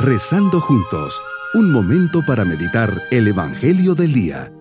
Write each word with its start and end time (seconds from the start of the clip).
Rezando 0.00 0.60
juntos, 0.60 1.20
un 1.54 1.72
momento 1.72 2.24
para 2.24 2.44
meditar 2.44 3.02
el 3.10 3.26
Evangelio 3.26 3.96
del 3.96 4.12
Día. 4.12 4.52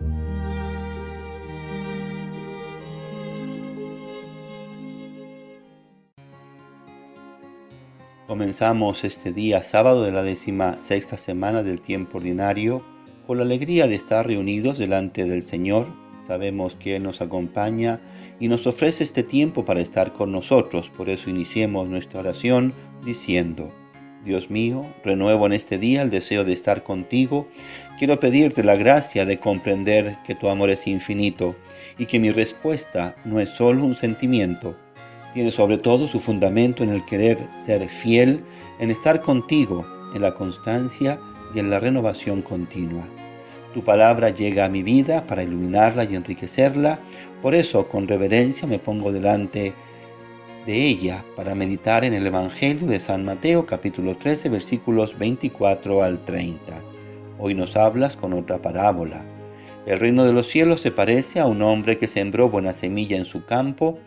Comenzamos 8.25 9.03
este 9.03 9.31
día 9.31 9.61
sábado 9.61 10.01
de 10.01 10.11
la 10.11 10.23
décima 10.23 10.79
sexta 10.79 11.19
semana 11.19 11.61
del 11.61 11.81
tiempo 11.81 12.17
ordinario 12.17 12.81
con 13.27 13.37
la 13.37 13.43
alegría 13.43 13.85
de 13.85 13.93
estar 13.93 14.25
reunidos 14.25 14.79
delante 14.79 15.25
del 15.25 15.43
Señor. 15.43 15.85
Sabemos 16.25 16.73
que 16.73 16.95
Él 16.95 17.03
nos 17.03 17.21
acompaña 17.21 17.99
y 18.39 18.47
nos 18.47 18.65
ofrece 18.65 19.03
este 19.03 19.21
tiempo 19.21 19.65
para 19.65 19.81
estar 19.81 20.13
con 20.13 20.31
nosotros. 20.31 20.89
Por 20.89 21.09
eso 21.09 21.29
iniciemos 21.29 21.87
nuestra 21.87 22.21
oración 22.21 22.73
diciendo, 23.05 23.71
Dios 24.27 24.51
mío, 24.51 24.85
renuevo 25.03 25.45
en 25.45 25.53
este 25.53 25.79
día 25.79 26.01
el 26.01 26.11
deseo 26.11 26.43
de 26.43 26.53
estar 26.53 26.83
contigo. 26.83 27.47
Quiero 27.97 28.19
pedirte 28.19 28.63
la 28.63 28.75
gracia 28.75 29.25
de 29.25 29.39
comprender 29.39 30.17
que 30.27 30.35
tu 30.35 30.49
amor 30.49 30.69
es 30.69 30.85
infinito 30.85 31.55
y 31.97 32.05
que 32.05 32.19
mi 32.19 32.29
respuesta 32.29 33.15
no 33.25 33.39
es 33.39 33.49
solo 33.49 33.83
un 33.83 33.95
sentimiento. 33.95 34.75
Tiene 35.33 35.51
sobre 35.51 35.77
todo 35.77 36.07
su 36.07 36.19
fundamento 36.19 36.83
en 36.83 36.89
el 36.89 37.05
querer 37.05 37.39
ser 37.65 37.87
fiel, 37.89 38.41
en 38.79 38.91
estar 38.91 39.21
contigo, 39.21 39.85
en 40.13 40.21
la 40.21 40.35
constancia 40.35 41.19
y 41.55 41.59
en 41.59 41.69
la 41.69 41.79
renovación 41.79 42.41
continua. 42.41 43.05
Tu 43.73 43.83
palabra 43.83 44.29
llega 44.29 44.65
a 44.65 44.69
mi 44.69 44.83
vida 44.83 45.25
para 45.25 45.43
iluminarla 45.43 46.03
y 46.03 46.15
enriquecerla 46.15 46.99
por 47.41 47.53
eso, 47.53 47.87
con 47.87 48.07
reverencia, 48.07 48.67
me 48.67 48.79
pongo 48.79 49.11
delante 49.11 49.73
de 50.67 50.85
ella 50.85 51.23
para 51.37 51.55
meditar 51.55 52.03
en 52.03 52.13
el 52.13 52.27
Evangelio 52.27 52.87
de 52.87 52.99
San 52.99 53.23
Mateo 53.23 53.65
capítulo 53.65 54.17
13 54.17 54.49
versículos 54.49 55.17
24 55.17 56.03
al 56.03 56.19
30. 56.25 56.59
Hoy 57.39 57.55
nos 57.55 57.77
hablas 57.77 58.17
con 58.17 58.33
otra 58.33 58.57
parábola. 58.57 59.21
El 59.85 59.97
reino 59.97 60.25
de 60.25 60.33
los 60.33 60.47
cielos 60.47 60.81
se 60.81 60.91
parece 60.91 61.39
a 61.39 61.45
un 61.45 61.61
hombre 61.61 61.97
que 61.97 62.09
sembró 62.09 62.49
buena 62.49 62.73
semilla 62.73 63.15
en 63.15 63.25
su 63.25 63.45
campo. 63.45 63.97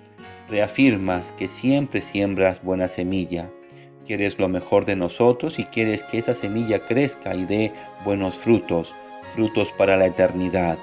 Reafirmas 0.50 1.32
que 1.32 1.48
siempre 1.48 2.02
siembras 2.02 2.62
buena 2.62 2.88
semilla. 2.88 3.48
Quieres 4.06 4.38
lo 4.38 4.48
mejor 4.48 4.84
de 4.84 4.96
nosotros 4.96 5.58
y 5.58 5.64
quieres 5.64 6.04
que 6.04 6.18
esa 6.18 6.34
semilla 6.34 6.80
crezca 6.80 7.34
y 7.34 7.46
dé 7.46 7.72
buenos 8.04 8.34
frutos, 8.34 8.94
frutos 9.34 9.72
para 9.78 9.96
la 9.96 10.04
eternidad. 10.04 10.76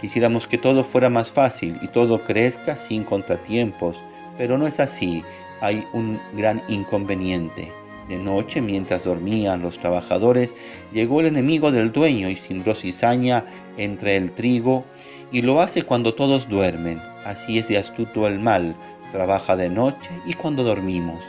Quisiéramos 0.00 0.48
que 0.48 0.58
todo 0.58 0.82
fuera 0.82 1.10
más 1.10 1.30
fácil 1.30 1.78
y 1.80 1.86
todo 1.86 2.24
crezca 2.24 2.76
sin 2.76 3.04
contratiempos, 3.04 3.96
pero 4.42 4.58
no 4.58 4.66
es 4.66 4.80
así. 4.80 5.22
Hay 5.60 5.86
un 5.92 6.18
gran 6.32 6.62
inconveniente. 6.66 7.70
De 8.08 8.18
noche, 8.18 8.60
mientras 8.60 9.04
dormían 9.04 9.62
los 9.62 9.78
trabajadores, 9.78 10.52
llegó 10.92 11.20
el 11.20 11.26
enemigo 11.26 11.70
del 11.70 11.92
dueño 11.92 12.28
y 12.28 12.34
sembró 12.34 12.74
cizaña 12.74 13.44
entre 13.76 14.16
el 14.16 14.32
trigo, 14.32 14.84
y 15.30 15.42
lo 15.42 15.60
hace 15.60 15.84
cuando 15.84 16.14
todos 16.14 16.48
duermen. 16.48 16.98
Así 17.24 17.56
es 17.56 17.68
de 17.68 17.78
astuto 17.78 18.26
el 18.26 18.40
mal, 18.40 18.74
trabaja 19.12 19.54
de 19.54 19.68
noche 19.68 20.10
y 20.26 20.34
cuando 20.34 20.64
dormimos. 20.64 21.22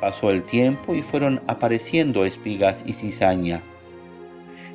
Pasó 0.00 0.32
el 0.32 0.42
tiempo 0.42 0.96
y 0.96 1.02
fueron 1.02 1.42
apareciendo 1.46 2.24
espigas 2.24 2.82
y 2.84 2.94
cizaña 2.94 3.62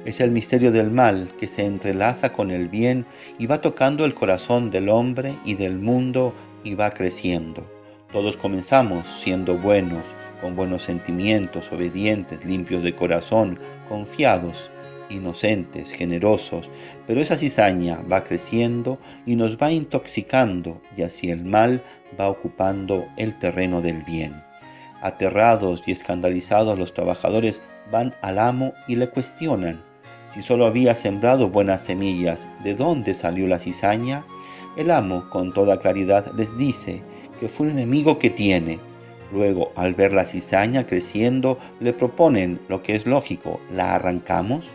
es 0.08 0.22
el 0.22 0.32
misterio 0.32 0.72
del 0.72 0.90
mal 0.90 1.30
que 1.38 1.48
se 1.48 1.66
entrelaza 1.66 2.32
con 2.32 2.50
el 2.50 2.70
bien 2.70 3.06
y 3.38 3.46
va 3.46 3.60
tocando 3.60 4.06
el 4.06 4.14
corazón 4.14 4.72
del 4.72 4.88
hombre 4.88 5.34
y 5.44 5.56
del 5.56 5.80
mundo 5.80 6.34
y 6.64 6.76
va 6.76 6.92
creciendo. 6.92 7.64
Todos 8.12 8.38
comenzamos 8.38 9.08
siendo 9.22 9.56
buenos, 9.56 10.04
con 10.42 10.56
buenos 10.56 10.84
sentimientos, 10.84 11.72
obedientes, 11.72 12.46
limpios 12.46 12.84
de 12.84 12.96
corazón, 12.96 13.60
confiados, 13.90 14.70
inocentes, 15.10 15.92
generosos, 15.92 16.70
pero 17.06 17.22
esa 17.22 17.38
cizaña 17.38 18.02
va 18.12 18.24
creciendo 18.24 19.00
y 19.26 19.36
nos 19.36 19.58
va 19.58 19.72
intoxicando 19.72 20.82
y 20.96 21.04
así 21.04 21.30
el 21.30 21.44
mal 21.44 21.82
va 22.20 22.30
ocupando 22.30 23.06
el 23.18 23.38
terreno 23.40 23.82
del 23.82 24.04
bien. 24.04 24.44
Aterrados 25.02 25.84
y 25.86 25.92
escandalizados 25.92 26.78
los 26.78 26.94
trabajadores 26.94 27.62
van 27.92 28.14
al 28.22 28.40
amo 28.40 28.74
y 28.88 28.96
le 28.96 29.10
cuestionan 29.10 29.88
si 30.38 30.44
solo 30.44 30.68
había 30.68 30.94
sembrado 30.94 31.50
buenas 31.50 31.84
semillas, 31.84 32.48
¿de 32.64 32.76
dónde 32.76 33.16
salió 33.16 33.48
la 33.48 33.58
cizaña? 33.58 34.24
El 34.78 34.92
amo, 34.92 35.28
con 35.30 35.54
toda 35.54 35.80
claridad, 35.80 36.32
les 36.36 36.56
dice 36.56 37.02
que 37.40 37.50
fue 37.50 37.66
un 37.66 37.74
enemigo 37.74 38.20
que 38.20 38.30
tiene. 38.30 38.78
Luego, 39.34 39.72
al 39.76 39.96
ver 39.96 40.14
la 40.14 40.26
cizaña 40.26 40.86
creciendo, 40.86 41.58
le 41.80 41.94
proponen 41.94 42.60
lo 42.70 42.84
que 42.84 42.96
es 42.96 43.08
lógico, 43.08 43.60
¿la 43.74 43.96
arrancamos? 43.96 44.68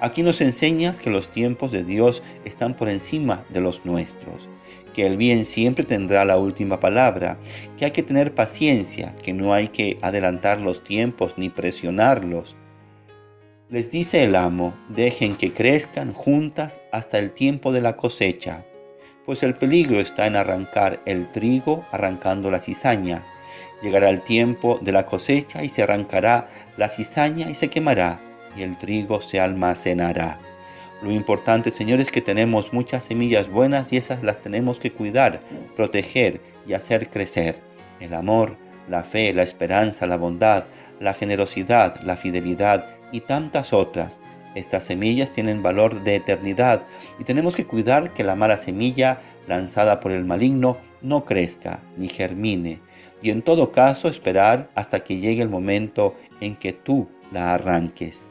Aquí 0.00 0.22
nos 0.22 0.40
enseñas 0.40 0.98
que 0.98 1.10
los 1.10 1.28
tiempos 1.28 1.72
de 1.72 1.84
Dios 1.84 2.22
están 2.46 2.72
por 2.74 2.88
encima 2.88 3.44
de 3.50 3.60
los 3.60 3.84
nuestros, 3.84 4.48
que 4.94 5.06
el 5.06 5.18
bien 5.18 5.44
siempre 5.44 5.84
tendrá 5.84 6.24
la 6.24 6.38
última 6.38 6.80
palabra, 6.80 7.36
que 7.78 7.84
hay 7.84 7.90
que 7.90 8.02
tener 8.02 8.34
paciencia, 8.34 9.14
que 9.22 9.34
no 9.34 9.52
hay 9.52 9.68
que 9.68 9.98
adelantar 10.00 10.60
los 10.60 10.82
tiempos 10.82 11.34
ni 11.36 11.50
presionarlos, 11.50 12.56
les 13.70 13.90
dice 13.90 14.24
el 14.24 14.36
amo, 14.36 14.74
dejen 14.88 15.36
que 15.36 15.52
crezcan 15.52 16.12
juntas 16.12 16.80
hasta 16.92 17.18
el 17.18 17.32
tiempo 17.32 17.72
de 17.72 17.80
la 17.80 17.96
cosecha, 17.96 18.64
pues 19.26 19.42
el 19.42 19.54
peligro 19.54 20.00
está 20.00 20.26
en 20.26 20.36
arrancar 20.36 21.00
el 21.06 21.26
trigo 21.30 21.84
arrancando 21.92 22.50
la 22.50 22.60
cizaña. 22.60 23.22
Llegará 23.82 24.10
el 24.10 24.20
tiempo 24.20 24.78
de 24.80 24.92
la 24.92 25.06
cosecha 25.06 25.64
y 25.64 25.68
se 25.68 25.82
arrancará 25.82 26.48
la 26.76 26.88
cizaña 26.88 27.50
y 27.50 27.54
se 27.54 27.68
quemará, 27.68 28.20
y 28.56 28.62
el 28.62 28.76
trigo 28.78 29.20
se 29.22 29.40
almacenará. 29.40 30.38
Lo 31.02 31.10
importante, 31.10 31.70
Señor, 31.70 32.00
es 32.00 32.10
que 32.10 32.22
tenemos 32.22 32.72
muchas 32.72 33.04
semillas 33.04 33.48
buenas 33.50 33.92
y 33.92 33.96
esas 33.96 34.22
las 34.22 34.40
tenemos 34.40 34.80
que 34.80 34.92
cuidar, 34.92 35.40
proteger 35.76 36.40
y 36.66 36.72
hacer 36.72 37.10
crecer. 37.10 37.56
El 38.00 38.14
amor, 38.14 38.56
la 38.88 39.02
fe, 39.02 39.34
la 39.34 39.42
esperanza, 39.42 40.06
la 40.06 40.16
bondad, 40.16 40.64
la 41.00 41.14
generosidad, 41.14 42.00
la 42.02 42.16
fidelidad, 42.16 42.86
y 43.14 43.20
tantas 43.20 43.72
otras. 43.72 44.18
Estas 44.54 44.84
semillas 44.84 45.30
tienen 45.30 45.62
valor 45.62 46.02
de 46.04 46.16
eternidad 46.16 46.82
y 47.18 47.24
tenemos 47.24 47.56
que 47.56 47.66
cuidar 47.66 48.10
que 48.10 48.24
la 48.24 48.36
mala 48.36 48.56
semilla 48.56 49.20
lanzada 49.48 50.00
por 50.00 50.12
el 50.12 50.24
maligno 50.24 50.76
no 51.02 51.24
crezca 51.24 51.80
ni 51.96 52.08
germine 52.08 52.80
y 53.22 53.30
en 53.30 53.42
todo 53.42 53.72
caso 53.72 54.08
esperar 54.08 54.70
hasta 54.74 55.02
que 55.02 55.18
llegue 55.18 55.42
el 55.42 55.48
momento 55.48 56.14
en 56.40 56.56
que 56.56 56.72
tú 56.72 57.08
la 57.32 57.54
arranques. 57.54 58.28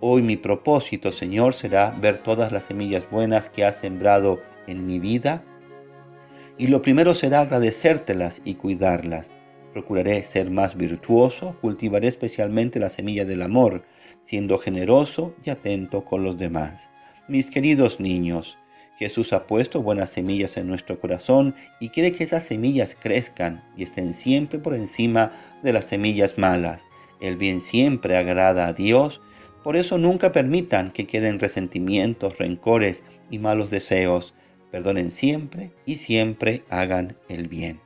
Hoy 0.00 0.20
mi 0.22 0.36
propósito, 0.36 1.10
Señor, 1.10 1.54
será 1.54 1.90
ver 1.90 2.18
todas 2.18 2.52
las 2.52 2.64
semillas 2.64 3.04
buenas 3.10 3.48
que 3.48 3.64
has 3.64 3.76
sembrado 3.76 4.40
en 4.66 4.86
mi 4.86 4.98
vida 4.98 5.42
y 6.58 6.66
lo 6.66 6.82
primero 6.82 7.14
será 7.14 7.40
agradecértelas 7.40 8.42
y 8.44 8.54
cuidarlas. 8.54 9.32
Procuraré 9.72 10.22
ser 10.22 10.50
más 10.50 10.76
virtuoso, 10.76 11.56
cultivaré 11.60 12.08
especialmente 12.08 12.80
la 12.80 12.88
semilla 12.88 13.24
del 13.24 13.42
amor, 13.42 13.84
siendo 14.26 14.58
generoso 14.58 15.34
y 15.44 15.50
atento 15.50 16.04
con 16.04 16.22
los 16.22 16.38
demás. 16.38 16.88
Mis 17.28 17.50
queridos 17.50 18.00
niños, 18.00 18.58
Jesús 18.98 19.32
ha 19.32 19.46
puesto 19.46 19.82
buenas 19.82 20.10
semillas 20.10 20.56
en 20.56 20.68
nuestro 20.68 20.98
corazón 21.00 21.54
y 21.80 21.90
quiere 21.90 22.12
que 22.12 22.24
esas 22.24 22.44
semillas 22.44 22.96
crezcan 23.00 23.62
y 23.76 23.82
estén 23.82 24.14
siempre 24.14 24.58
por 24.58 24.74
encima 24.74 25.32
de 25.62 25.72
las 25.72 25.86
semillas 25.86 26.38
malas. 26.38 26.86
El 27.20 27.36
bien 27.36 27.60
siempre 27.60 28.16
agrada 28.16 28.66
a 28.66 28.72
Dios, 28.72 29.20
por 29.62 29.76
eso 29.76 29.98
nunca 29.98 30.32
permitan 30.32 30.92
que 30.92 31.06
queden 31.06 31.40
resentimientos, 31.40 32.38
rencores 32.38 33.02
y 33.30 33.38
malos 33.38 33.70
deseos. 33.70 34.32
Perdonen 34.70 35.10
siempre 35.10 35.72
y 35.84 35.96
siempre 35.96 36.64
hagan 36.70 37.16
el 37.28 37.48
bien. 37.48 37.85